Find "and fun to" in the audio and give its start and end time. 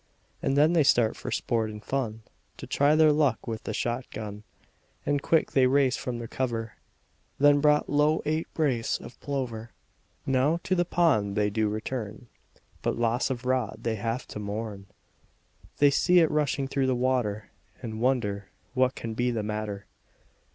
1.69-2.65